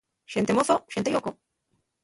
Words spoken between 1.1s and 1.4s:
lloco.